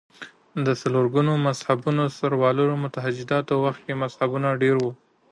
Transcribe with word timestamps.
د 0.65 0.67
څلور 0.81 1.05
ګونو 1.15 1.31
مذهبونو 1.47 2.03
سروالو 2.19 2.79
مجتهدانو 2.83 3.53
وخت 3.65 3.81
کې 3.85 3.93
مذهبونه 4.03 4.47
ډېر 4.61 4.75
وو 4.81 4.91